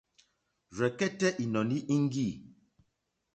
[0.75, 2.27] Rzɛ̀kɛ́tɛ́ ìnɔ̀ní íŋɡî.